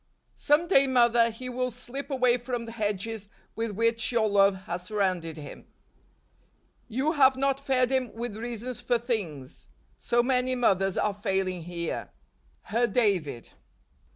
[0.39, 4.81] Some day, mother, he will slip away from the hedges with which your love has
[4.81, 5.67] surrounded him."
[6.97, 9.67] You have not fed him with reasons for things.
[9.99, 12.09] So many mothers are failing here."
[12.63, 13.51] Her David.